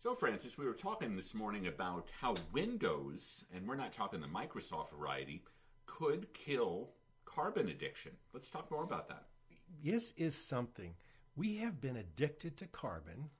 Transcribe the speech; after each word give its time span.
So, 0.00 0.14
Francis, 0.14 0.56
we 0.56 0.64
were 0.64 0.74
talking 0.74 1.16
this 1.16 1.34
morning 1.34 1.66
about 1.66 2.12
how 2.20 2.36
Windows, 2.52 3.44
and 3.52 3.66
we're 3.66 3.74
not 3.74 3.92
talking 3.92 4.20
the 4.20 4.28
Microsoft 4.28 4.92
variety, 4.96 5.42
could 5.86 6.32
kill 6.32 6.90
carbon 7.24 7.68
addiction. 7.68 8.12
Let's 8.32 8.48
talk 8.48 8.70
more 8.70 8.84
about 8.84 9.08
that. 9.08 9.24
This 9.82 10.12
is 10.16 10.36
something. 10.36 10.94
We 11.34 11.56
have 11.56 11.80
been 11.80 11.96
addicted 11.96 12.56
to 12.58 12.68
carbon 12.68 13.30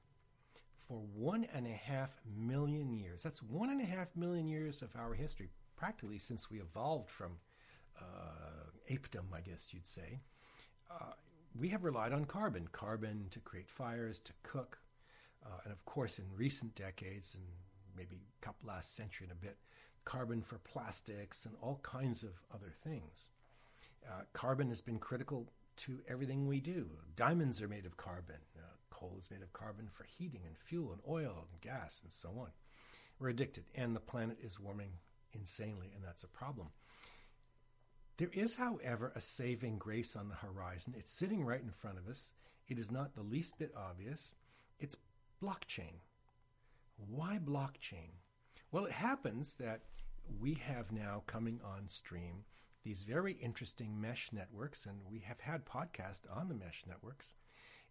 for 0.89 0.99
one 1.15 1.47
and 1.55 1.65
a 1.65 1.71
half 1.71 2.21
million 2.37 2.93
years. 2.93 3.23
That's 3.23 3.41
one 3.41 3.71
and 3.71 3.81
a 3.81 3.87
half 3.87 4.17
million 4.17 4.49
years 4.49 4.83
of 4.83 4.97
our 4.97 5.15
history, 5.15 5.51
practically 5.77 6.19
since 6.19 6.51
we 6.51 6.59
evolved 6.59 7.09
from 7.09 7.35
uh, 8.01 8.71
apedom, 8.91 9.33
I 9.33 9.43
guess 9.43 9.73
you'd 9.73 9.87
say. 9.87 10.19
Uh, 10.91 11.13
we 11.57 11.69
have 11.69 11.85
relied 11.85 12.13
on 12.13 12.25
carbon 12.25 12.69
carbon 12.73 13.27
to 13.31 13.39
create 13.39 13.71
fires, 13.71 14.19
to 14.19 14.33
cook, 14.43 14.81
uh, 15.45 15.61
and 15.65 15.73
of 15.73 15.85
course, 15.85 16.19
in 16.19 16.25
recent 16.37 16.75
decades, 16.75 17.35
and 17.35 17.45
maybe 17.97 18.21
couple 18.41 18.69
last 18.69 18.95
century 18.95 19.27
and 19.29 19.33
a 19.33 19.47
bit, 19.47 19.57
carbon 20.05 20.43
for 20.43 20.59
plastics 20.59 21.45
and 21.45 21.55
all 21.61 21.81
kinds 21.83 22.23
of 22.23 22.31
other 22.55 22.73
things. 22.83 23.27
Uh, 24.07 24.23
carbon 24.33 24.69
has 24.69 24.81
been 24.81 24.99
critical 24.99 25.51
to 25.77 26.01
everything 26.09 26.47
we 26.47 26.61
do. 26.61 26.89
Diamonds 27.17 27.61
are 27.61 27.69
made 27.69 27.87
of 27.87 27.97
carbon. 27.97 28.37
Uh, 28.57 28.63
coal 28.91 29.17
is 29.19 29.31
made 29.31 29.43
of 29.43 29.53
carbon 29.53 29.89
for 29.93 30.05
heating 30.05 30.43
and 30.47 30.57
fuel 30.57 30.93
and 30.93 31.01
oil 31.09 31.47
and 31.53 31.61
gas 31.61 32.01
and 32.03 32.13
so 32.13 32.31
on. 32.39 32.51
We're 33.19 33.31
addicted, 33.31 33.65
and 33.75 33.95
the 33.95 34.01
planet 34.01 34.39
is 34.43 34.61
warming 34.61 34.93
insanely, 35.33 35.91
and 35.95 36.05
that's 36.05 36.25
a 36.25 36.29
problem. 36.29 36.69
There 38.17 38.31
is, 38.33 38.57
however, 38.57 39.13
a 39.15 39.21
saving 39.21 39.79
grace 39.79 40.17
on 40.17 40.29
the 40.29 40.35
horizon. 40.35 40.95
It's 40.97 41.11
sitting 41.11 41.45
right 41.45 41.61
in 41.61 41.71
front 41.71 41.99
of 41.99 42.09
us. 42.09 42.33
It 42.67 42.79
is 42.79 42.91
not 42.91 43.15
the 43.15 43.23
least 43.23 43.59
bit 43.59 43.73
obvious. 43.77 44.35
It's 44.81 44.97
blockchain. 45.43 46.01
Why 46.97 47.39
blockchain? 47.39 48.11
Well, 48.73 48.87
it 48.87 48.93
happens 48.93 49.55
that 49.57 49.83
we 50.41 50.55
have 50.55 50.93
now 50.93 51.23
coming 51.27 51.61
on 51.65 51.89
stream 51.89 52.45
these 52.85 53.03
very 53.03 53.33
interesting 53.33 54.01
mesh 54.01 54.31
networks, 54.33 54.87
and 54.87 54.99
we 55.11 55.19
have 55.21 55.41
had 55.41 55.67
podcasts 55.67 56.23
on 56.35 56.49
the 56.49 56.55
mesh 56.55 56.85
networks. 56.87 57.35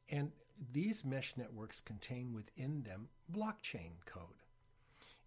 And 0.10 0.32
these 0.72 1.06
mesh 1.06 1.36
networks 1.38 1.82
contain 1.82 2.34
within 2.34 2.84
them 2.84 3.10
blockchain 3.32 3.92
code. 4.06 4.42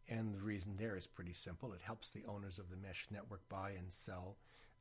And 0.09 0.35
the 0.35 0.41
reason 0.41 0.77
there 0.77 0.97
is 0.97 1.07
pretty 1.07 1.33
simple 1.33 1.73
it 1.73 1.83
helps 1.83 2.11
the 2.11 2.25
owners 2.27 2.59
of 2.59 2.69
the 2.69 2.77
mesh 2.77 3.07
network 3.13 3.49
buy 3.49 3.71
and 3.79 3.93
sell 3.93 4.39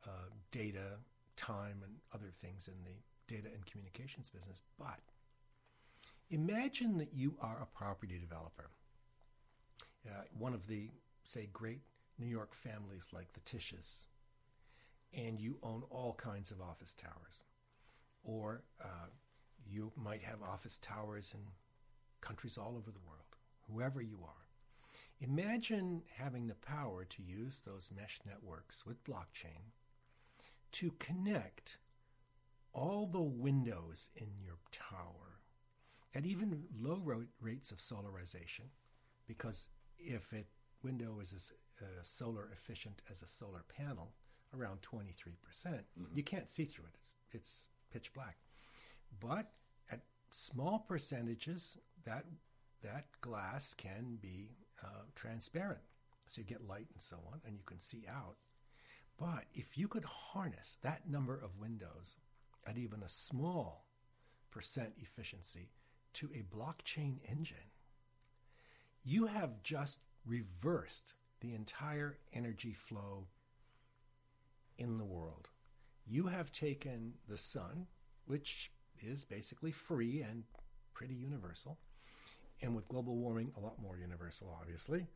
uh, 0.07 0.29
data, 0.51 0.97
time, 1.35 1.83
and 1.83 1.97
other 2.13 2.31
things 2.41 2.67
in 2.67 2.83
the 2.83 3.03
data 3.31 3.49
and 3.53 3.65
communications 3.65 4.29
business. 4.29 4.63
But 4.79 4.99
Imagine 6.31 6.97
that 6.99 7.13
you 7.13 7.35
are 7.41 7.57
a 7.61 7.77
property 7.77 8.19
developer, 8.19 8.69
uh, 10.07 10.23
one 10.37 10.53
of 10.53 10.67
the, 10.67 10.91
say, 11.23 11.49
great 11.51 11.81
New 12.19 12.27
York 12.27 12.53
families 12.53 13.09
like 13.11 13.33
the 13.33 13.39
Tisches, 13.39 14.03
and 15.11 15.39
you 15.39 15.57
own 15.63 15.83
all 15.89 16.13
kinds 16.13 16.51
of 16.51 16.61
office 16.61 16.93
towers. 16.93 17.43
Or 18.23 18.61
uh, 18.83 19.07
you 19.65 19.91
might 19.95 20.21
have 20.21 20.43
office 20.43 20.77
towers 20.79 21.33
in 21.33 21.41
countries 22.21 22.57
all 22.57 22.75
over 22.77 22.91
the 22.91 23.07
world, 23.07 23.35
whoever 23.71 24.01
you 24.01 24.19
are. 24.23 24.45
Imagine 25.21 26.03
having 26.15 26.47
the 26.47 26.55
power 26.55 27.05
to 27.05 27.23
use 27.23 27.61
those 27.65 27.89
mesh 27.95 28.19
networks 28.25 28.85
with 28.85 29.03
blockchain 29.03 29.71
to 30.73 30.93
connect 30.99 31.79
all 32.71 33.07
the 33.07 33.19
windows 33.19 34.09
in 34.15 34.27
your 34.45 34.59
tower 34.71 35.28
at 36.15 36.25
even 36.25 36.63
low 36.79 37.01
rates 37.39 37.71
of 37.71 37.79
solarization, 37.79 38.69
because 39.27 39.67
if 39.97 40.31
a 40.33 40.45
window 40.83 41.19
is 41.21 41.33
as 41.33 41.51
uh, 41.81 41.85
solar 42.01 42.49
efficient 42.51 43.01
as 43.11 43.21
a 43.21 43.27
solar 43.27 43.63
panel, 43.77 44.13
around 44.57 44.81
23%, 44.81 45.13
percent 45.41 45.85
mm 45.99 46.07
hmm 46.07 46.15
you 46.15 46.23
can't 46.23 46.49
see 46.49 46.65
through 46.65 46.85
it. 46.85 46.95
It's, 46.95 47.13
it's 47.31 47.65
pitch 47.91 48.11
black. 48.13 48.37
But 49.19 49.51
at 49.91 50.01
small 50.31 50.79
percentages, 50.79 51.77
that, 52.05 52.25
that 52.81 53.05
glass 53.21 53.73
can 53.73 54.17
be 54.21 54.49
uh, 54.83 55.03
transparent. 55.15 55.81
So 56.25 56.41
you 56.41 56.45
get 56.45 56.67
light 56.67 56.87
and 56.93 57.01
so 57.01 57.17
on, 57.31 57.41
and 57.45 57.57
you 57.57 57.63
can 57.65 57.79
see 57.79 58.05
out. 58.07 58.35
But 59.17 59.45
if 59.53 59.77
you 59.77 59.87
could 59.87 60.05
harness 60.05 60.77
that 60.81 61.09
number 61.09 61.35
of 61.35 61.59
windows 61.59 62.17
at 62.65 62.77
even 62.77 63.03
a 63.03 63.09
small 63.09 63.85
percent 64.51 64.93
efficiency, 64.97 65.69
to 66.19 66.29
a 66.33 66.55
blockchain 66.55 67.15
engine, 67.31 67.71
you 69.05 69.27
have 69.27 69.63
just 69.63 69.99
reversed 70.25 71.13
the 71.39 71.53
entire 71.53 72.17
energy 72.33 72.73
flow 72.73 73.27
in 74.77 74.97
the 74.97 75.05
world. 75.05 75.47
You 76.05 76.27
have 76.27 76.51
taken 76.51 77.13
the 77.29 77.37
sun, 77.37 77.87
which 78.25 78.69
is 79.01 79.23
basically 79.23 79.71
free 79.71 80.21
and 80.21 80.43
pretty 80.93 81.13
universal, 81.13 81.77
and 82.61 82.75
with 82.75 82.89
global 82.89 83.15
warming, 83.15 83.53
a 83.55 83.61
lot 83.61 83.81
more 83.81 83.97
universal, 83.97 84.53
obviously, 84.59 85.07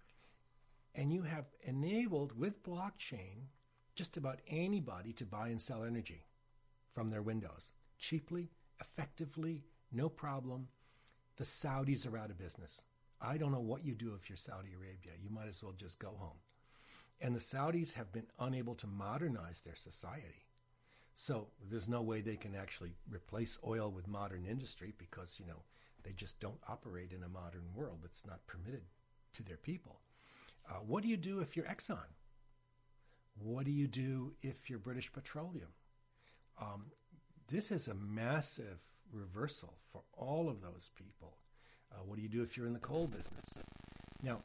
and 0.95 1.11
you 1.11 1.23
have 1.23 1.47
enabled 1.63 2.37
with 2.39 2.63
blockchain 2.63 3.47
just 3.95 4.15
about 4.15 4.39
anybody 4.47 5.11
to 5.11 5.25
buy 5.25 5.49
and 5.49 5.61
sell 5.61 5.83
energy 5.83 6.23
from 6.93 7.09
their 7.09 7.21
windows. 7.21 7.73
Cheaply, 7.99 8.51
effectively, 8.79 9.65
no 9.91 10.07
problem, 10.07 10.69
the 11.37 11.43
Saudis 11.43 12.11
are 12.11 12.17
out 12.17 12.29
of 12.29 12.37
business. 12.37 12.81
I 13.21 13.37
don't 13.37 13.51
know 13.51 13.59
what 13.59 13.85
you 13.85 13.95
do 13.95 14.13
if 14.19 14.29
you're 14.29 14.37
Saudi 14.37 14.73
Arabia. 14.75 15.13
You 15.21 15.29
might 15.29 15.47
as 15.47 15.63
well 15.63 15.73
just 15.75 15.97
go 15.99 16.13
home. 16.17 16.37
And 17.21 17.33
the 17.33 17.39
Saudis 17.39 17.93
have 17.93 18.11
been 18.11 18.27
unable 18.39 18.75
to 18.75 18.87
modernize 18.87 19.61
their 19.61 19.75
society. 19.75 20.45
So 21.13 21.47
there's 21.69 21.87
no 21.87 22.01
way 22.01 22.21
they 22.21 22.35
can 22.35 22.55
actually 22.55 22.95
replace 23.09 23.57
oil 23.65 23.91
with 23.91 24.07
modern 24.07 24.45
industry 24.45 24.93
because, 24.97 25.37
you 25.39 25.45
know, 25.45 25.63
they 26.03 26.11
just 26.11 26.39
don't 26.39 26.59
operate 26.67 27.13
in 27.13 27.23
a 27.23 27.29
modern 27.29 27.63
world. 27.73 27.99
It's 28.03 28.25
not 28.25 28.45
permitted 28.45 28.81
to 29.33 29.43
their 29.43 29.57
people. 29.57 29.99
Uh, 30.69 30.75
what 30.85 31.03
do 31.03 31.09
you 31.09 31.17
do 31.17 31.39
if 31.39 31.55
you're 31.55 31.65
Exxon? 31.65 31.97
What 33.39 33.65
do 33.65 33.71
you 33.71 33.87
do 33.87 34.33
if 34.41 34.69
you're 34.69 34.79
British 34.79 35.11
Petroleum? 35.11 35.69
Um, 36.61 36.85
this 37.47 37.71
is 37.71 37.87
a 37.87 37.93
massive 37.93 38.79
reversal 39.13 39.73
for 39.91 40.01
all 40.17 40.49
of 40.49 40.61
those 40.61 40.89
people. 40.95 41.37
Uh, 41.91 41.97
what 42.05 42.17
do 42.17 42.21
you 42.21 42.29
do 42.29 42.41
if 42.41 42.57
you're 42.57 42.67
in 42.67 42.73
the 42.73 42.79
coal 42.79 43.07
business? 43.07 43.59
Now, 44.21 44.39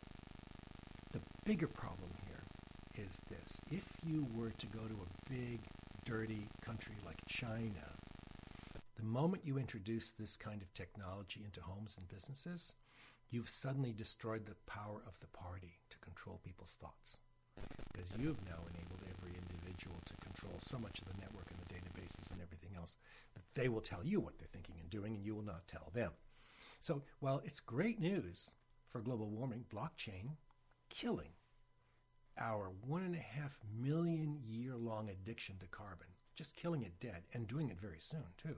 the 1.13 1.21
bigger 1.45 1.67
problem 1.67 2.11
here 2.27 3.05
is 3.05 3.21
this. 3.31 3.61
If 3.71 3.89
you 4.07 4.27
were 4.35 4.51
to 4.51 4.67
go 4.67 4.81
to 4.81 4.95
a 4.95 5.31
big, 5.31 5.61
dirty 6.05 6.49
country 6.61 6.95
like 7.07 7.19
China, 7.27 7.95
the 8.97 9.05
moment 9.05 9.47
you 9.47 9.59
introduce 9.59 10.11
this 10.11 10.37
kind 10.37 10.61
of 10.61 10.73
technology 10.75 11.43
into 11.45 11.61
homes 11.61 11.97
and 11.97 12.09
businesses, 12.09 12.75
you've 13.31 13.49
suddenly 13.49 13.93
destroyed 13.97 14.47
the 14.47 14.57
power 14.67 15.01
of 15.07 15.19
the 15.21 15.29
party 15.29 15.79
to 15.91 15.99
control 15.99 16.41
people's 16.45 16.77
thoughts. 16.81 17.19
Because 17.93 18.11
you've 18.19 18.43
now 18.45 18.61
enabled 18.71 19.03
every 19.19 19.33
individual 19.37 19.97
to 20.07 20.15
control 20.17 20.55
so 20.59 20.79
much 20.79 21.01
of 21.01 21.07
the 21.07 21.21
network 21.21 21.49
and 21.51 21.59
the 21.59 21.75
databases 21.75 22.31
and 22.31 22.41
everything 22.41 22.71
else 22.77 22.97
that 23.35 23.43
they 23.55 23.69
will 23.69 23.81
tell 23.81 24.05
you 24.05 24.21
what 24.21 24.39
they're 24.39 24.49
thinking 24.53 24.77
and 24.81 24.91
doing, 24.91 25.15
and 25.15 25.25
you 25.25 25.35
will 25.35 25.43
not 25.43 25.67
tell 25.67 25.91
them. 25.95 26.13
So 26.81 27.03
while 27.21 27.43
it's 27.45 27.61
great 27.61 28.01
news 28.01 28.51
for 28.89 29.01
global 29.01 29.29
warming, 29.29 29.65
blockchain 29.73 30.37
killing 30.89 31.31
our 32.41 32.71
one 32.87 33.03
and 33.03 33.15
a 33.15 33.19
half 33.19 33.59
million 33.77 34.39
year 34.45 34.77
long 34.77 35.11
addiction 35.11 35.57
to 35.59 35.67
carbon, 35.67 36.07
just 36.37 36.57
killing 36.57 36.83
it 36.83 37.01
dead 37.01 37.23
and 37.33 37.47
doing 37.47 37.69
it 37.69 37.81
very 37.81 37.99
soon 37.99 38.25
too. 38.41 38.57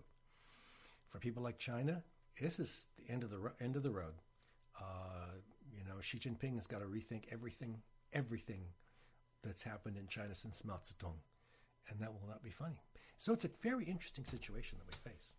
For 1.09 1.19
people 1.19 1.43
like 1.43 1.59
China, 1.59 2.03
this 2.41 2.59
is 2.59 2.87
the 2.97 3.11
end 3.13 3.25
of 3.25 3.31
the 3.31 3.39
ro- 3.39 3.53
end 3.61 3.77
of 3.77 3.83
the 3.83 3.91
road. 3.91 4.15
Uh, 4.79 5.35
you 5.77 5.85
know, 5.85 6.01
Xi 6.01 6.19
Jinping 6.19 6.55
has 6.55 6.67
got 6.67 6.81
to 6.81 6.87
rethink 6.87 7.25
everything, 7.31 7.79
everything 8.13 8.65
that's 9.43 9.63
happened 9.63 9.97
in 9.97 10.07
China 10.07 10.35
since 10.35 10.65
Mao 10.65 10.77
Zedong, 10.77 11.19
and 11.89 12.01
that 12.01 12.13
will 12.13 12.29
not 12.29 12.43
be 12.43 12.51
funny. 12.51 12.83
So 13.19 13.33
it's 13.33 13.45
a 13.45 13.51
very 13.63 13.85
interesting 13.85 14.25
situation 14.25 14.79
that 14.79 14.87
we 14.87 15.11
face. 15.11 15.33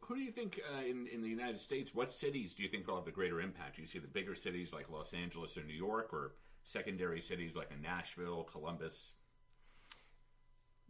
Who 0.00 0.14
do 0.14 0.22
you 0.22 0.30
think 0.30 0.60
uh, 0.74 0.84
in 0.84 1.06
in 1.06 1.20
the 1.20 1.28
United 1.28 1.60
States? 1.60 1.94
What 1.94 2.10
cities 2.10 2.54
do 2.54 2.62
you 2.62 2.68
think 2.68 2.86
will 2.86 2.96
have 2.96 3.04
the 3.04 3.10
greater 3.10 3.40
impact? 3.40 3.76
Do 3.76 3.82
you 3.82 3.88
see 3.88 3.98
the 3.98 4.08
bigger 4.08 4.34
cities 4.34 4.72
like 4.72 4.88
Los 4.90 5.12
Angeles 5.12 5.56
or 5.56 5.64
New 5.64 5.74
York, 5.74 6.12
or 6.12 6.36
secondary 6.62 7.20
cities 7.20 7.56
like 7.56 7.70
Nashville, 7.80 8.44
Columbus? 8.44 9.14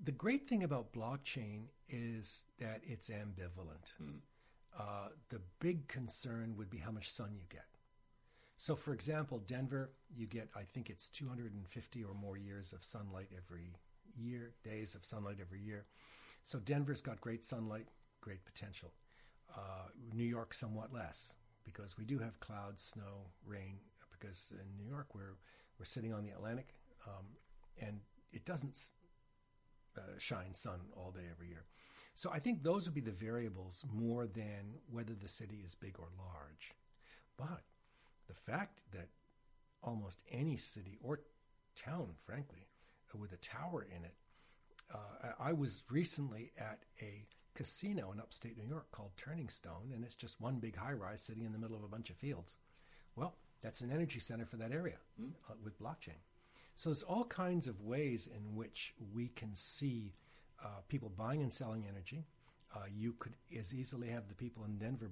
The 0.05 0.13
great 0.13 0.49
thing 0.49 0.63
about 0.63 0.93
blockchain 0.93 1.65
is 1.89 2.45
that 2.59 2.83
it's 2.85 3.11
ambivalent. 3.11 3.93
Mm. 4.01 4.19
Uh, 4.79 5.09
the 5.31 5.41
big 5.59 5.89
concern 5.89 6.55
would 6.57 6.71
be 6.71 6.79
how 6.79 6.93
much 6.93 7.11
sun 7.11 7.35
you 7.35 7.43
get. 7.49 7.67
So, 8.59 8.75
for 8.75 8.93
example, 8.93 9.39
Denver, 9.47 9.93
you 10.15 10.27
get, 10.27 10.49
I 10.55 10.63
think 10.65 10.91
it's 10.91 11.09
250 11.09 12.03
or 12.03 12.13
more 12.13 12.37
years 12.37 12.73
of 12.73 12.83
sunlight 12.83 13.29
every 13.37 13.77
year, 14.17 14.53
days 14.65 14.97
of 14.97 15.05
sunlight 15.05 15.39
every 15.41 15.61
year. 15.61 15.87
So, 16.43 16.59
Denver's 16.59 17.01
got 17.01 17.21
great 17.21 17.45
sunlight, 17.45 17.87
great 18.21 18.45
potential. 18.45 18.93
Uh, 19.57 19.89
New 20.13 20.25
York, 20.25 20.53
somewhat 20.53 20.93
less 20.93 21.35
because 21.65 21.97
we 21.97 22.05
do 22.05 22.19
have 22.19 22.41
clouds, 22.41 22.83
snow, 22.83 23.31
rain. 23.47 23.79
Because 24.11 24.53
in 24.53 24.77
New 24.77 24.91
York, 24.91 25.15
we're 25.15 25.37
we're 25.79 25.85
sitting 25.85 26.13
on 26.13 26.25
the 26.25 26.31
Atlantic, 26.31 26.75
um, 27.07 27.25
and 27.81 28.01
it 28.33 28.45
doesn't 28.45 28.91
uh, 29.97 30.01
shine 30.19 30.53
sun 30.53 30.81
all 30.97 31.13
day 31.13 31.27
every 31.31 31.47
year. 31.47 31.67
So 32.15 32.31
I 32.33 32.41
think 32.41 32.65
those 32.65 32.87
would 32.87 32.95
be 32.95 33.01
the 33.01 33.13
variables 33.13 33.85
more 33.95 34.27
than 34.27 34.75
whether 34.91 35.15
the 35.15 35.29
city 35.29 35.63
is 35.65 35.77
big 35.77 36.01
or 36.01 36.09
large. 36.19 36.75
But 37.37 37.63
fact 38.47 38.83
that 38.93 39.09
almost 39.83 40.23
any 40.31 40.57
city 40.57 40.99
or 41.03 41.21
town, 41.77 42.09
frankly, 42.25 42.67
with 43.19 43.33
a 43.33 43.37
tower 43.37 43.87
in 43.97 44.05
it, 44.05 44.15
uh, 44.93 45.33
I 45.39 45.53
was 45.53 45.83
recently 45.91 46.53
at 46.59 46.79
a 47.03 47.27
casino 47.55 48.13
in 48.13 48.21
upstate 48.21 48.57
New 48.57 48.69
York 48.69 48.91
called 48.93 49.11
Turning 49.17 49.49
Stone, 49.49 49.93
and 49.95 50.05
it's 50.05 50.15
just 50.15 50.41
one 50.41 50.57
big 50.61 50.77
high 50.77 50.93
rise 50.93 51.23
sitting 51.23 51.45
in 51.45 51.53
the 51.53 51.59
middle 51.59 51.77
of 51.77 51.83
a 51.83 51.89
bunch 51.89 52.11
of 52.11 52.17
fields. 52.17 52.57
Well, 53.17 53.35
that's 53.61 53.81
an 53.81 53.91
energy 53.91 54.21
center 54.21 54.47
for 54.47 54.57
that 54.57 54.73
area 54.73 54.97
mm. 55.21 55.31
uh, 55.51 55.55
with 55.63 55.81
blockchain. 55.81 56.21
So 56.77 56.91
there's 56.91 57.03
all 57.03 57.25
kinds 57.25 57.67
of 57.67 57.81
ways 57.81 58.29
in 58.33 58.55
which 58.55 58.95
we 59.13 59.29
can 59.29 59.55
see 59.55 60.15
uh, 60.65 60.81
people 60.89 61.11
buying 61.17 61.43
and 61.43 61.53
selling 61.53 61.85
energy. 61.89 62.25
Uh, 62.75 62.85
you 62.95 63.15
could 63.19 63.35
as 63.59 63.75
easily 63.75 64.09
have 64.09 64.29
the 64.29 64.35
people 64.35 64.65
in 64.65 64.79
Denver 64.79 65.11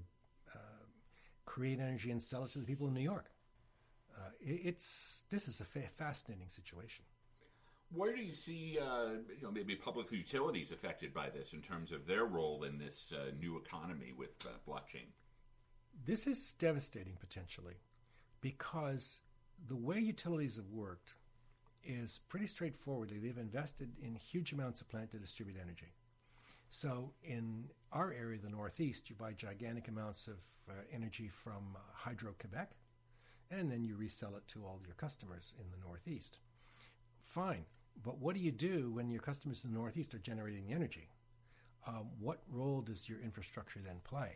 create 1.56 1.80
energy 1.80 2.10
and 2.10 2.22
sell 2.22 2.44
it 2.44 2.50
to 2.50 2.58
the 2.58 2.66
people 2.66 2.86
in 2.86 2.92
New 2.92 3.00
York. 3.00 3.30
Uh, 4.14 4.28
it, 4.40 4.60
it's 4.64 5.22
this 5.30 5.48
is 5.48 5.60
a 5.60 5.64
fa- 5.64 5.88
fascinating 5.96 6.48
situation. 6.48 7.02
Where 7.94 8.14
do 8.14 8.20
you 8.20 8.32
see, 8.32 8.78
uh, 8.78 9.12
you 9.36 9.42
know, 9.42 9.50
maybe 9.50 9.74
public 9.74 10.12
utilities 10.12 10.70
affected 10.70 11.14
by 11.14 11.30
this 11.30 11.54
in 11.54 11.62
terms 11.62 11.92
of 11.92 12.06
their 12.06 12.26
role 12.26 12.64
in 12.64 12.78
this 12.78 13.12
uh, 13.16 13.30
new 13.40 13.56
economy 13.56 14.12
with 14.16 14.34
uh, 14.44 14.50
blockchain? 14.68 15.08
This 16.04 16.26
is 16.26 16.52
devastating 16.52 17.16
potentially 17.18 17.76
because 18.42 19.20
the 19.66 19.76
way 19.76 19.98
utilities 19.98 20.56
have 20.56 20.70
worked 20.70 21.14
is 21.82 22.20
pretty 22.28 22.48
straightforwardly. 22.48 23.18
They've 23.18 23.38
invested 23.38 23.92
in 24.02 24.14
huge 24.16 24.52
amounts 24.52 24.82
of 24.82 24.90
plant 24.90 25.12
to 25.12 25.18
distribute 25.18 25.56
energy. 25.62 25.94
So 26.68 27.12
in 27.22 27.70
our 27.96 28.12
area, 28.12 28.38
the 28.38 28.50
Northeast, 28.50 29.08
you 29.08 29.16
buy 29.16 29.32
gigantic 29.32 29.88
amounts 29.88 30.28
of 30.28 30.36
uh, 30.68 30.72
energy 30.92 31.28
from 31.28 31.74
uh, 31.74 31.78
Hydro 31.94 32.34
Quebec, 32.38 32.72
and 33.50 33.70
then 33.70 33.82
you 33.82 33.96
resell 33.96 34.36
it 34.36 34.46
to 34.48 34.64
all 34.64 34.80
your 34.84 34.94
customers 34.96 35.54
in 35.58 35.64
the 35.70 35.86
Northeast. 35.86 36.38
Fine. 37.24 37.64
But 38.02 38.18
what 38.18 38.34
do 38.34 38.40
you 38.42 38.52
do 38.52 38.92
when 38.92 39.08
your 39.08 39.22
customers 39.22 39.64
in 39.64 39.72
the 39.72 39.78
Northeast 39.78 40.14
are 40.14 40.18
generating 40.18 40.66
the 40.66 40.74
energy? 40.74 41.08
Um, 41.86 42.08
what 42.20 42.42
role 42.50 42.82
does 42.82 43.08
your 43.08 43.20
infrastructure 43.20 43.80
then 43.82 44.00
play? 44.04 44.32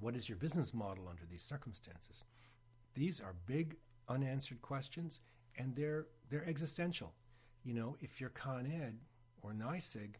What 0.00 0.16
is 0.16 0.28
your 0.28 0.38
business 0.38 0.72
model 0.72 1.06
under 1.08 1.26
these 1.30 1.42
circumstances? 1.42 2.24
These 2.94 3.20
are 3.20 3.34
big 3.44 3.76
unanswered 4.08 4.62
questions, 4.62 5.20
and 5.58 5.76
they're 5.76 6.06
they're 6.30 6.48
existential. 6.48 7.12
You 7.62 7.74
know, 7.74 7.96
if 8.00 8.20
you're 8.20 8.30
Con 8.30 8.66
Ed 8.66 8.96
or 9.42 9.52
NYSEG, 9.52 10.14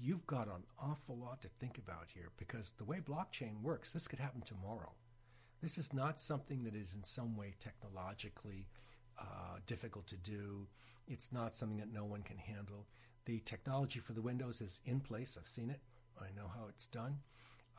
you've 0.00 0.26
got 0.26 0.46
an 0.46 0.64
awful 0.78 1.16
lot 1.16 1.42
to 1.42 1.48
think 1.48 1.78
about 1.78 2.08
here 2.14 2.30
because 2.36 2.72
the 2.78 2.84
way 2.84 2.98
blockchain 2.98 3.60
works, 3.62 3.92
this 3.92 4.08
could 4.08 4.18
happen 4.18 4.40
tomorrow. 4.40 4.92
This 5.62 5.76
is 5.76 5.92
not 5.92 6.18
something 6.18 6.64
that 6.64 6.74
is 6.74 6.94
in 6.94 7.04
some 7.04 7.36
way 7.36 7.54
technologically 7.60 8.66
uh, 9.18 9.58
difficult 9.66 10.06
to 10.06 10.16
do. 10.16 10.66
It's 11.06 11.32
not 11.32 11.56
something 11.56 11.78
that 11.78 11.92
no 11.92 12.04
one 12.04 12.22
can 12.22 12.38
handle. 12.38 12.86
The 13.26 13.40
technology 13.40 14.00
for 14.00 14.14
the 14.14 14.22
windows 14.22 14.60
is 14.60 14.80
in 14.86 15.00
place. 15.00 15.36
I've 15.38 15.46
seen 15.46 15.68
it. 15.68 15.80
I 16.18 16.26
know 16.34 16.48
how 16.54 16.66
it's 16.68 16.86
done, 16.86 17.18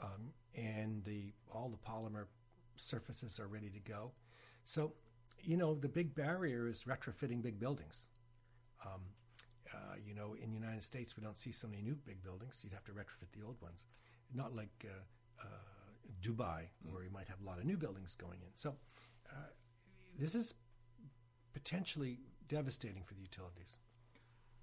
um, 0.01 0.31
and 0.55 1.03
the 1.03 1.33
all 1.51 1.69
the 1.69 1.77
polymer 1.77 2.25
surfaces 2.75 3.39
are 3.39 3.47
ready 3.47 3.69
to 3.69 3.79
go. 3.79 4.11
So, 4.63 4.93
you 5.41 5.57
know, 5.57 5.75
the 5.75 5.87
big 5.87 6.15
barrier 6.15 6.67
is 6.67 6.83
retrofitting 6.83 7.41
big 7.41 7.59
buildings. 7.59 8.07
Um, 8.85 9.01
uh, 9.73 9.95
you 10.05 10.13
know, 10.13 10.35
in 10.41 10.49
the 10.49 10.57
United 10.57 10.83
States, 10.83 11.15
we 11.15 11.23
don't 11.23 11.37
see 11.37 11.51
so 11.51 11.67
many 11.67 11.81
new 11.81 11.95
big 11.95 12.23
buildings. 12.23 12.59
You'd 12.63 12.73
have 12.73 12.83
to 12.85 12.91
retrofit 12.91 13.31
the 13.37 13.45
old 13.45 13.61
ones. 13.61 13.85
Not 14.33 14.55
like 14.55 14.85
uh, 14.85 15.43
uh, 15.43 15.45
Dubai, 16.21 16.67
where 16.89 17.03
you 17.03 17.09
might 17.11 17.27
have 17.27 17.41
a 17.41 17.45
lot 17.45 17.59
of 17.59 17.65
new 17.65 17.77
buildings 17.77 18.15
going 18.15 18.39
in. 18.41 18.49
So, 18.53 18.75
uh, 19.29 19.49
this 20.19 20.35
is 20.35 20.53
potentially 21.53 22.19
devastating 22.47 23.03
for 23.03 23.13
the 23.13 23.21
utilities. 23.21 23.77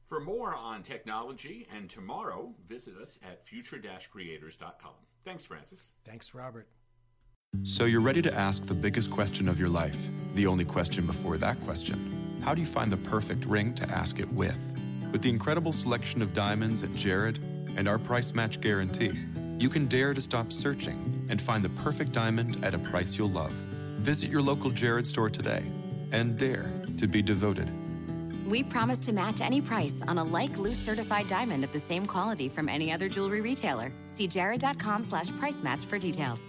For 0.08 0.20
more 0.20 0.54
on 0.54 0.82
technology 0.82 1.66
and 1.74 1.90
tomorrow, 1.90 2.54
visit 2.66 2.96
us 2.96 3.18
at 3.22 3.46
future-creators.com. 3.46 4.92
Thanks, 5.24 5.44
Francis. 5.44 5.90
Thanks, 6.04 6.34
Robert. 6.34 6.66
So 7.62 7.84
you're 7.84 8.00
ready 8.00 8.22
to 8.22 8.34
ask 8.34 8.64
the 8.64 8.74
biggest 8.74 9.10
question 9.10 9.48
of 9.48 9.58
your 9.58 9.68
life, 9.68 10.06
the 10.34 10.46
only 10.46 10.64
question 10.64 11.06
before 11.06 11.36
that 11.38 11.60
question. 11.62 11.98
How 12.42 12.54
do 12.54 12.60
you 12.60 12.66
find 12.66 12.90
the 12.90 13.08
perfect 13.08 13.44
ring 13.44 13.74
to 13.74 13.88
ask 13.90 14.20
it 14.20 14.32
with? 14.32 14.87
With 15.12 15.22
the 15.22 15.30
incredible 15.30 15.72
selection 15.72 16.20
of 16.20 16.34
diamonds 16.34 16.82
at 16.82 16.94
Jared 16.94 17.38
and 17.76 17.88
our 17.88 17.98
price 17.98 18.34
match 18.34 18.60
guarantee, 18.60 19.12
you 19.58 19.68
can 19.68 19.86
dare 19.86 20.12
to 20.14 20.20
stop 20.20 20.52
searching 20.52 21.26
and 21.30 21.40
find 21.40 21.62
the 21.62 21.70
perfect 21.82 22.12
diamond 22.12 22.62
at 22.62 22.74
a 22.74 22.78
price 22.78 23.16
you'll 23.16 23.30
love. 23.30 23.52
Visit 24.00 24.30
your 24.30 24.42
local 24.42 24.70
Jared 24.70 25.06
store 25.06 25.30
today 25.30 25.62
and 26.12 26.38
dare 26.38 26.70
to 26.98 27.06
be 27.06 27.22
devoted. 27.22 27.68
We 28.46 28.62
promise 28.62 29.00
to 29.00 29.12
match 29.12 29.40
any 29.40 29.60
price 29.60 30.02
on 30.06 30.18
a 30.18 30.24
like 30.24 30.56
loose 30.56 30.78
certified 30.78 31.28
diamond 31.28 31.64
of 31.64 31.72
the 31.72 31.78
same 31.78 32.06
quality 32.06 32.48
from 32.48 32.68
any 32.68 32.92
other 32.92 33.08
jewelry 33.08 33.40
retailer. 33.40 33.92
See 34.08 34.26
jared.com 34.26 35.02
slash 35.02 35.30
price 35.38 35.62
match 35.62 35.80
for 35.80 35.98
details. 35.98 36.40